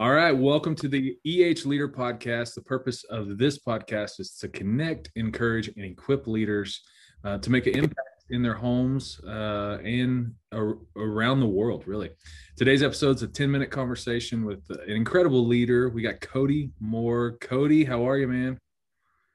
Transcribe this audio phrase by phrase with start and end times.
[0.00, 2.54] All right, welcome to the EH Leader Podcast.
[2.54, 6.80] The purpose of this podcast is to connect, encourage, and equip leaders
[7.22, 12.08] uh, to make an impact in their homes uh, and ar- around the world, really.
[12.56, 15.90] Today's episode is a 10 minute conversation with an incredible leader.
[15.90, 17.36] We got Cody Moore.
[17.42, 18.56] Cody, how are you, man?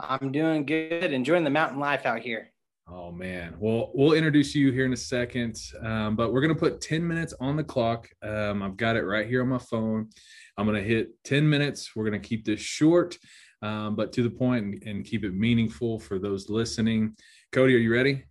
[0.00, 2.50] I'm doing good, enjoying the mountain life out here.
[2.90, 3.54] Oh man.
[3.58, 7.34] Well, we'll introduce you here in a second, um, but we're gonna put 10 minutes
[7.38, 8.08] on the clock.
[8.22, 10.08] Um, I've got it right here on my phone.
[10.56, 11.94] I'm gonna hit 10 minutes.
[11.94, 13.18] We're gonna keep this short,
[13.60, 17.14] um, but to the point and, and keep it meaningful for those listening.
[17.52, 18.24] Cody, are you ready?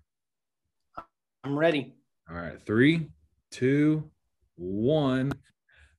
[1.43, 1.93] I'm ready.
[2.27, 3.09] All right, three,
[3.51, 4.09] two,
[4.55, 5.33] one.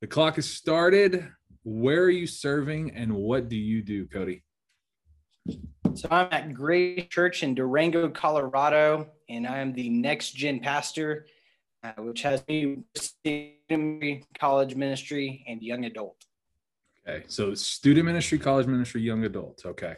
[0.01, 1.29] The clock has started.
[1.63, 4.43] Where are you serving and what do you do, Cody?
[5.95, 11.27] So I'm at Grace Church in Durango, Colorado, and I am the next gen pastor,
[11.83, 16.17] uh, which has me student college ministry and young adult.
[17.09, 19.63] Okay, so student ministry, college ministry, young adult.
[19.65, 19.95] Okay,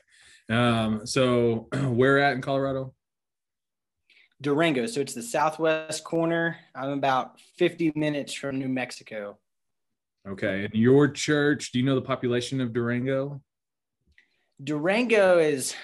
[0.49, 2.95] um, so where at in Colorado?
[4.41, 4.87] Durango.
[4.87, 6.57] So it's the southwest corner.
[6.75, 9.39] I'm about 50 minutes from New Mexico.
[10.27, 11.73] Okay, and your church?
[11.73, 13.43] Do you know the population of Durango?
[14.63, 15.75] Durango is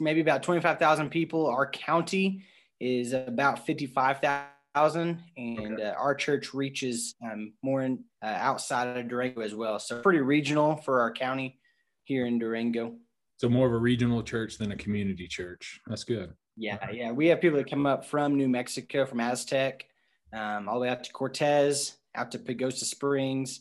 [0.00, 1.46] maybe about 25,000 people.
[1.46, 2.44] Our county
[2.80, 5.82] is about 55,000, and okay.
[5.82, 9.78] uh, our church reaches um, more in, uh, outside of Durango as well.
[9.78, 11.58] So pretty regional for our county
[12.04, 12.94] here in Durango.
[13.38, 15.80] So more of a regional church than a community church.
[15.86, 16.32] That's good.
[16.56, 17.12] Yeah, yeah.
[17.12, 19.84] We have people that come up from New Mexico, from Aztec,
[20.32, 23.60] um, all the way out to Cortez, out to Pagosa Springs,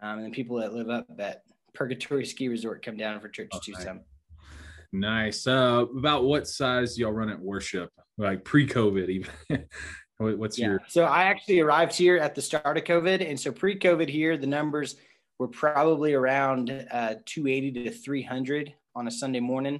[0.00, 1.42] um, and then people that live up at
[1.76, 3.74] Purgatory Ski Resort come down for church too.
[3.74, 4.00] Some.
[4.92, 5.46] Nice.
[5.46, 7.90] Uh, about what size y'all run at worship?
[8.18, 9.30] Like pre-COVID, even.
[10.18, 10.66] What's yeah.
[10.68, 10.82] your?
[10.88, 14.46] So I actually arrived here at the start of COVID, and so pre-COVID here, the
[14.46, 14.96] numbers
[15.38, 19.78] were probably around uh, 280 to 300 on a Sunday morning,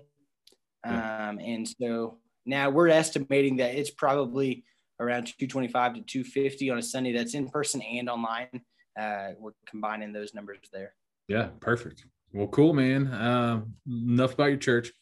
[0.85, 1.31] yeah.
[1.31, 4.65] um, and so now we're estimating that it's probably
[5.01, 7.13] around 225 to 250 on a Sunday.
[7.13, 8.61] That's in person and online.
[8.99, 10.95] Uh, we're combining those numbers there.
[11.29, 12.05] Yeah, perfect.
[12.33, 13.09] Well, cool, man.
[13.09, 14.93] Uh, enough about your church.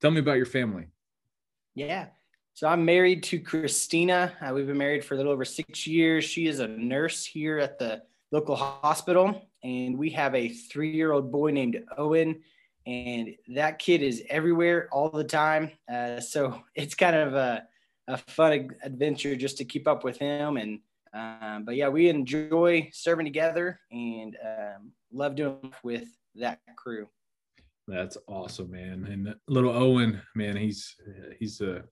[0.00, 0.86] Tell me about your family.
[1.74, 2.06] Yeah.
[2.54, 4.32] So I'm married to Christina.
[4.40, 6.24] Uh, we've been married for a little over six years.
[6.24, 11.50] She is a nurse here at the local hospital, and we have a three-year-old boy
[11.50, 12.42] named Owen,
[12.86, 15.72] and that kid is everywhere all the time.
[15.92, 17.64] Uh, so it's kind of a,
[18.06, 20.56] a fun adventure just to keep up with him.
[20.56, 20.78] And
[21.14, 27.06] um, but yeah, we enjoy serving together and um, love doing with that crew.
[27.86, 29.06] That's awesome, man.
[29.10, 30.96] And little Owen, man, he's
[31.38, 31.84] he's a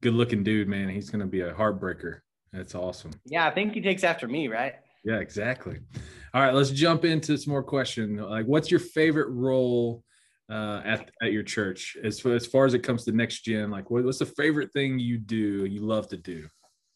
[0.00, 0.88] good looking dude, man.
[0.88, 2.20] He's gonna be a heartbreaker.
[2.52, 3.12] That's awesome.
[3.26, 4.74] Yeah, I think he takes after me, right?
[5.04, 5.78] Yeah, exactly.
[6.32, 8.16] All right, let's jump into some more question.
[8.16, 10.04] Like, what's your favorite role
[10.48, 13.70] uh, at at your church as far, as far as it comes to next gen?
[13.70, 15.66] Like, what, what's the favorite thing you do?
[15.66, 16.48] You love to do?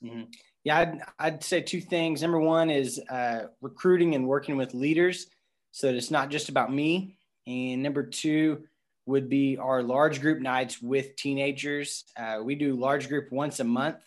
[0.05, 0.25] Mm-hmm.
[0.67, 2.23] Yeah, I'd, I'd say two things.
[2.23, 5.29] Number one is uh, recruiting and working with leaders,
[5.71, 7.19] so that it's not just about me.
[7.47, 8.65] And number two
[9.07, 12.03] would be our large group nights with teenagers.
[12.17, 13.99] Uh, we do large group once a month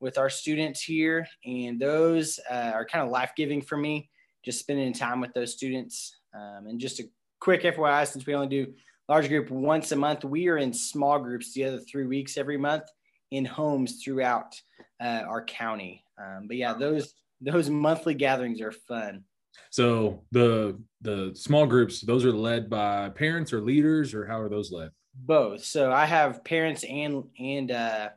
[0.00, 4.10] with our students here, and those uh, are kind of life giving for me,
[4.44, 6.16] just spending time with those students.
[6.34, 7.04] Um, and just a
[7.38, 8.74] quick FYI, since we only do
[9.08, 12.56] large group once a month, we are in small groups the other three weeks every
[12.56, 12.86] month
[13.32, 14.60] in homes throughout
[15.00, 16.04] uh, our county.
[16.22, 19.24] Um, but yeah, those those monthly gatherings are fun.
[19.70, 24.48] So the the small groups, those are led by parents or leaders, or how are
[24.48, 24.90] those led?
[25.14, 25.64] Both.
[25.64, 28.10] So I have parents and and uh,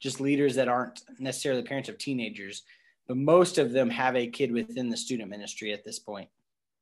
[0.00, 2.62] just leaders that aren't necessarily parents of teenagers,
[3.08, 6.28] but most of them have a kid within the student ministry at this point.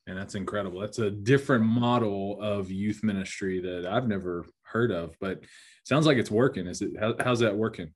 [0.07, 0.81] And that's incredible.
[0.81, 5.43] That's a different model of youth ministry that I've never heard of, but
[5.87, 6.67] sounds like it's working.
[6.67, 6.91] Is it?
[6.99, 7.93] How, how's that working?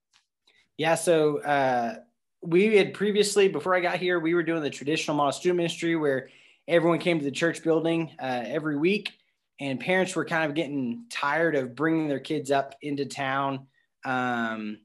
[0.78, 0.94] Yeah.
[0.94, 1.96] So uh,
[2.40, 5.96] we had previously, before I got here, we were doing the traditional model student ministry
[5.96, 6.30] where
[6.68, 9.12] everyone came to the church building uh, every week,
[9.58, 13.66] and parents were kind of getting tired of bringing their kids up into town
[14.04, 14.78] um,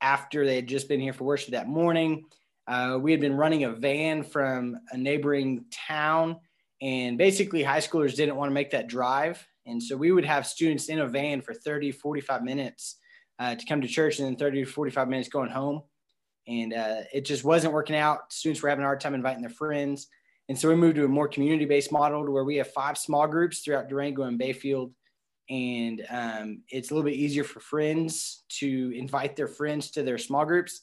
[0.00, 2.24] after they had just been here for worship that morning.
[2.66, 6.40] Uh, we had been running a van from a neighboring town,
[6.80, 9.46] and basically, high schoolers didn't want to make that drive.
[9.66, 12.98] And so we would have students in a van for 30, 45 minutes
[13.38, 15.82] uh, to come to church and then 30 to 45 minutes going home.
[16.46, 18.32] And uh, it just wasn't working out.
[18.32, 20.06] Students were having a hard time inviting their friends,
[20.48, 23.26] and so we moved to a more community-based model to where we have five small
[23.26, 24.92] groups throughout Durango and Bayfield,
[25.50, 30.18] and um, it's a little bit easier for friends to invite their friends to their
[30.18, 30.82] small groups,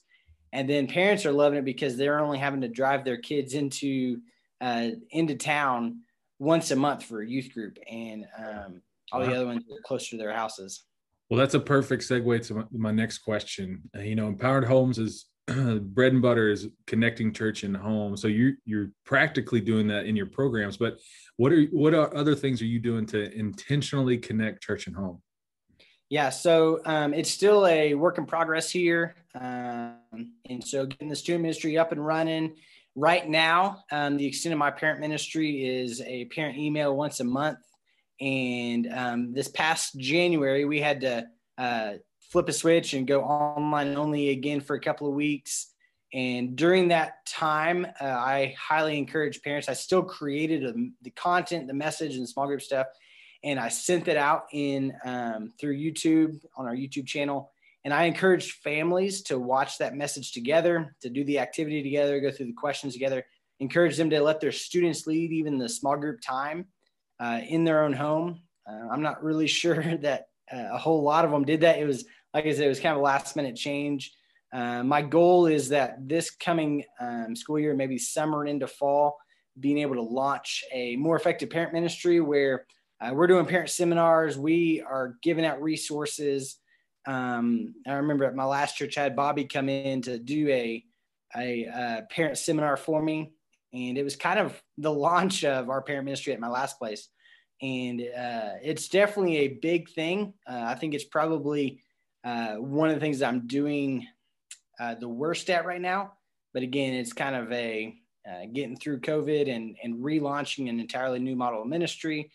[0.51, 4.19] and then parents are loving it because they're only having to drive their kids into
[4.59, 5.99] uh, into town
[6.43, 8.81] once a month for a youth group, and um,
[9.11, 9.27] all wow.
[9.27, 10.83] the other ones are closer to their houses.
[11.29, 13.81] Well, that's a perfect segue to my, my next question.
[13.95, 18.15] Uh, you know, Empowered Homes is bread and butter is connecting church and home.
[18.15, 20.77] So you you're practically doing that in your programs.
[20.77, 20.99] But
[21.37, 25.21] what are what are other things are you doing to intentionally connect church and home?
[26.09, 31.15] Yeah, so um, it's still a work in progress here, um, and so getting the
[31.15, 32.55] student ministry up and running.
[32.95, 37.23] Right now, um, the extent of my parent ministry is a parent email once a
[37.23, 37.57] month,
[38.21, 41.25] and um, this past January we had to
[41.57, 45.71] uh, flip a switch and go online only again for a couple of weeks.
[46.13, 49.67] And during that time, uh, I highly encourage parents.
[49.67, 52.85] I still created a, the content, the message, and the small group stuff,
[53.43, 57.52] and I sent it out in um, through YouTube on our YouTube channel.
[57.85, 62.31] And I encourage families to watch that message together, to do the activity together, go
[62.31, 63.25] through the questions together.
[63.59, 66.65] Encourage them to let their students lead even the small group time
[67.19, 68.41] uh, in their own home.
[68.67, 71.79] Uh, I'm not really sure that uh, a whole lot of them did that.
[71.79, 74.11] It was like I said, it was kind of a last minute change.
[74.51, 79.17] Uh, my goal is that this coming um, school year, maybe summer into fall,
[79.59, 82.65] being able to launch a more effective parent ministry where
[83.01, 84.37] uh, we're doing parent seminars.
[84.37, 86.57] We are giving out resources.
[87.05, 90.83] Um, I remember at my last church, I had Bobby come in to do a,
[91.35, 93.33] a, uh, parent seminar for me.
[93.73, 97.09] And it was kind of the launch of our parent ministry at my last place.
[97.61, 100.33] And uh, it's definitely a big thing.
[100.47, 101.81] Uh, I think it's probably
[102.23, 104.07] uh, one of the things I'm doing
[104.79, 106.13] uh, the worst at right now.
[106.53, 107.95] But again, it's kind of a
[108.53, 112.31] getting through COVID and, and relaunching an entirely new model of ministry,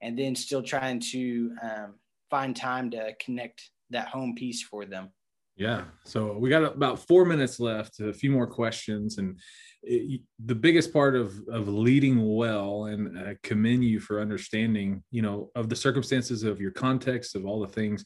[0.00, 1.94] and then still trying to um,
[2.30, 5.10] find time to connect that home piece for them.
[5.56, 5.84] Yeah.
[6.04, 9.16] So we got about four minutes left, a few more questions.
[9.16, 9.40] And
[9.82, 15.22] it, the biggest part of, of leading well, and I commend you for understanding, you
[15.22, 18.04] know, of the circumstances of your context, of all the things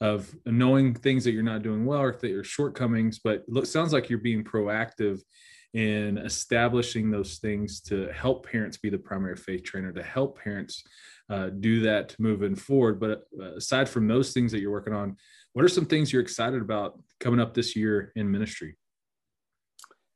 [0.00, 3.92] of knowing things that you're not doing well or that your shortcomings, but it sounds
[3.92, 5.20] like you're being proactive
[5.72, 10.84] in establishing those things to help parents be the primary faith trainer, to help parents
[11.30, 13.00] uh, do that moving forward.
[13.00, 15.16] But uh, aside from those things that you're working on,
[15.52, 18.76] what are some things you're excited about coming up this year in ministry?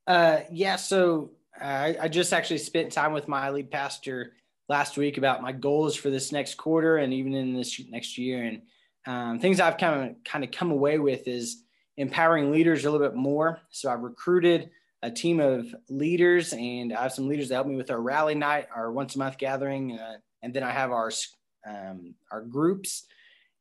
[0.06, 4.32] Uh, yeah, so I, I just actually spent time with my lead pastor
[4.68, 8.44] last week about my goals for this next quarter and even in this next year.
[8.44, 8.62] And
[9.06, 11.62] um, things I've kind of kind of come away with is
[11.96, 13.60] empowering leaders a little bit more.
[13.70, 14.70] So I've recruited
[15.02, 18.34] a team of leaders, and I have some leaders that help me with our rally
[18.34, 21.10] night, our once a month gathering, uh, and then I have our
[21.66, 23.06] um, our groups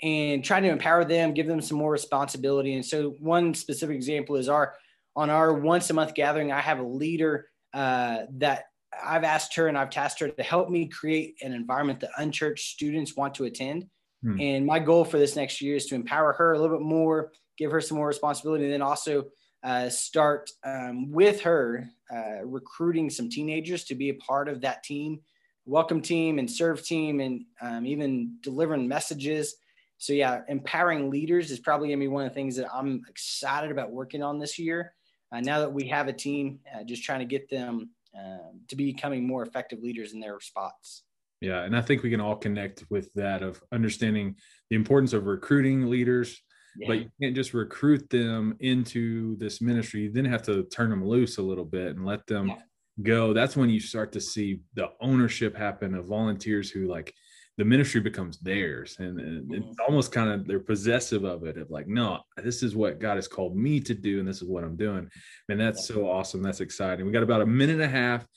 [0.01, 2.73] and trying to empower them, give them some more responsibility.
[2.75, 4.75] And so one specific example is our
[5.15, 8.65] on our once a month gathering, I have a leader uh, that
[9.03, 12.73] I've asked her and I've tasked her to help me create an environment that unchurched
[12.73, 13.87] students want to attend.
[14.23, 14.39] Hmm.
[14.39, 17.31] And my goal for this next year is to empower her a little bit more,
[17.57, 19.25] give her some more responsibility, and then also
[19.63, 24.83] uh, start um, with her uh, recruiting some teenagers to be a part of that
[24.83, 25.19] team,
[25.65, 29.55] welcome team, and serve team, and um, even delivering messages.
[29.97, 33.01] So, yeah, empowering leaders is probably going to be one of the things that I'm
[33.09, 34.93] excited about working on this year.
[35.31, 38.75] Uh, now that we have a team, uh, just trying to get them um, to
[38.75, 41.03] becoming more effective leaders in their spots.
[41.41, 44.35] Yeah, and I think we can all connect with that of understanding
[44.69, 46.41] the importance of recruiting leaders,
[46.77, 46.87] yeah.
[46.87, 50.01] but you can't just recruit them into this ministry.
[50.01, 52.55] You then have to turn them loose a little bit and let them yeah.
[53.01, 53.33] go.
[53.33, 57.13] That's when you start to see the ownership happen of volunteers who like
[57.57, 59.53] the ministry becomes theirs and, and mm-hmm.
[59.55, 63.15] it's almost kind of they're possessive of it of like no this is what god
[63.15, 65.09] has called me to do and this is what i'm doing
[65.49, 68.27] and that's so awesome that's exciting we got about a minute and a half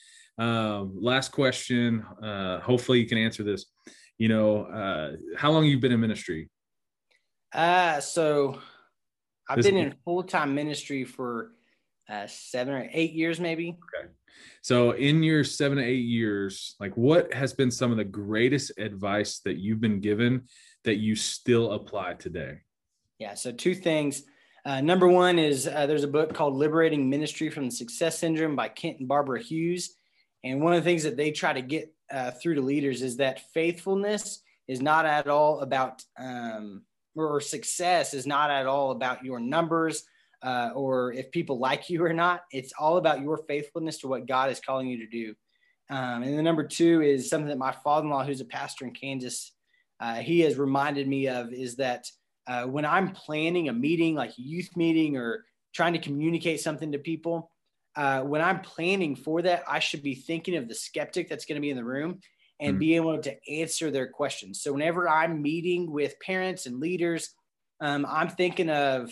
[0.41, 2.03] um, last question.
[2.23, 3.67] Uh, hopefully, you can answer this.
[4.19, 6.49] You know, uh, how long you've been in ministry?
[7.53, 8.61] Uh, so
[9.49, 11.53] I've this been in full time ministry for
[12.09, 13.79] uh, seven or eight years, maybe.
[13.99, 14.09] Okay.
[14.63, 18.73] So, in your seven to eight years, like what has been some of the greatest
[18.79, 20.43] advice that you've been given
[20.85, 22.59] that you still apply today?
[23.19, 23.35] Yeah.
[23.35, 24.25] So, two things.
[24.65, 28.57] Uh, number one is uh, there's a book called Liberating Ministry from the Success Syndrome
[28.57, 29.97] by Kent and Barbara Hughes.
[30.45, 33.17] And one of the things that they try to get uh, through to leaders is
[33.19, 36.83] that faithfulness is not at all about, um,
[37.17, 40.05] or success is not at all about your numbers
[40.43, 42.43] uh, or if people like you or not.
[42.53, 45.35] It's all about your faithfulness to what God is calling you to do.
[45.91, 49.53] Um, and the number two is something that my father-in-law, who's a pastor in Kansas,
[49.99, 52.07] uh, he has reminded me of is that
[52.47, 56.93] uh, when I'm planning a meeting, like a youth meeting, or trying to communicate something
[56.93, 57.51] to people,
[57.97, 61.57] uh, when I'm planning for that, I should be thinking of the skeptic that's going
[61.57, 62.21] to be in the room
[62.61, 62.79] and mm-hmm.
[62.79, 64.63] be able to answer their questions.
[64.63, 67.35] So whenever I'm meeting with parents and leaders,
[67.81, 69.11] um, I'm thinking of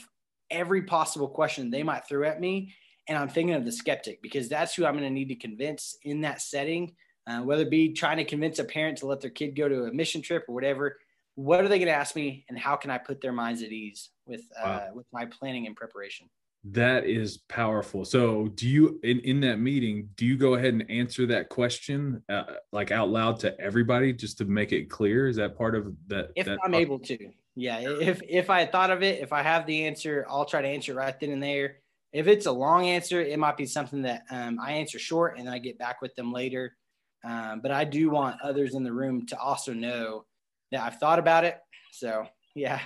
[0.50, 2.74] every possible question they might throw at me.
[3.08, 5.96] And I'm thinking of the skeptic because that's who I'm going to need to convince
[6.02, 6.94] in that setting,
[7.26, 9.84] uh, whether it be trying to convince a parent to let their kid go to
[9.84, 10.98] a mission trip or whatever.
[11.34, 13.70] What are they going to ask me, and how can I put their minds at
[13.70, 14.88] ease with uh, wow.
[14.92, 16.28] with my planning and preparation?
[16.64, 18.04] That is powerful.
[18.04, 22.22] So, do you in in that meeting, do you go ahead and answer that question
[22.28, 25.28] uh, like out loud to everybody just to make it clear?
[25.28, 26.30] Is that part of that?
[26.34, 27.16] If that I'm able to,
[27.54, 27.78] yeah.
[27.80, 30.94] If if I thought of it, if I have the answer, I'll try to answer
[30.94, 31.76] right then and there.
[32.12, 35.48] If it's a long answer, it might be something that um, I answer short and
[35.48, 36.76] I get back with them later.
[37.24, 40.24] Um, but I do want others in the room to also know
[40.72, 41.58] that I've thought about it.
[41.92, 42.80] So, yeah.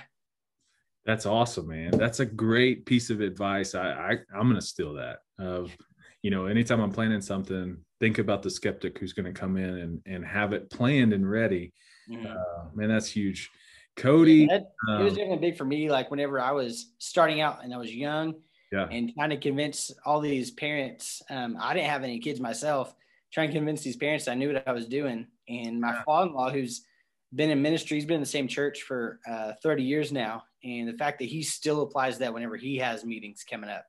[1.05, 1.91] That's awesome, man.
[1.91, 3.75] That's a great piece of advice.
[3.75, 5.19] I, I I'm gonna steal that.
[5.37, 5.75] Of
[6.21, 9.77] you know, anytime I'm planning something, think about the skeptic who's going to come in
[9.79, 11.73] and and have it planned and ready.
[12.09, 12.25] Mm-hmm.
[12.25, 13.49] Uh, man, that's huge.
[13.95, 15.91] Cody, yeah, that, um, it was um, definitely big for me.
[15.91, 18.35] Like whenever I was starting out and I was young,
[18.71, 21.21] yeah, and trying to convince all these parents.
[21.29, 22.95] Um, I didn't have any kids myself.
[23.31, 26.03] Trying to convince these parents I knew what I was doing, and my yeah.
[26.03, 26.85] father-in-law, who's
[27.35, 30.87] been in ministry, he's been in the same church for uh, 30 years now, and
[30.87, 33.85] the fact that he still applies that whenever he has meetings coming up,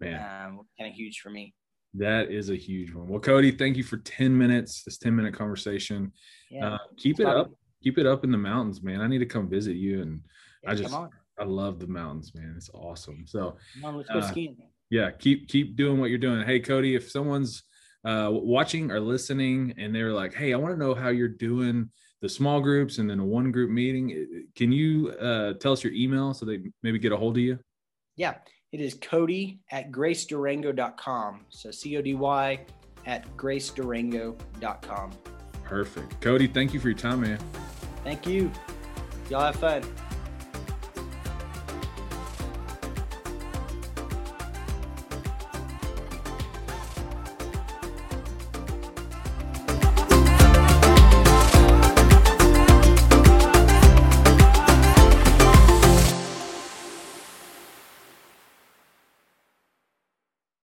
[0.00, 1.54] man, um, kind of huge for me.
[1.94, 3.06] That is a huge one.
[3.06, 6.12] Well, Cody, thank you for 10 minutes, this 10 minute conversation.
[6.50, 6.74] Yeah.
[6.74, 7.52] Uh, keep it up.
[7.82, 9.00] Keep it up in the mountains, man.
[9.00, 10.02] I need to come visit you.
[10.02, 10.20] And
[10.62, 12.54] yeah, I just, I love the mountains, man.
[12.56, 13.24] It's awesome.
[13.26, 14.56] So, on, uh, skiing.
[14.88, 15.10] Yeah.
[15.10, 16.46] Keep, keep doing what you're doing.
[16.46, 17.64] Hey, Cody, if someone's
[18.04, 21.90] uh, watching or listening and they're like, Hey, I want to know how you're doing
[22.22, 24.46] the small groups and then a one group meeting.
[24.56, 27.58] Can you uh, tell us your email so they maybe get a hold of you?
[28.16, 28.36] Yeah,
[28.70, 31.46] it is Cody at gracedurango.com.
[31.50, 32.64] So C O D Y
[33.04, 35.10] at gracedurango.com.
[35.64, 36.20] Perfect.
[36.20, 37.38] Cody, thank you for your time, man.
[38.04, 38.50] Thank you.
[39.28, 39.82] Y'all have fun.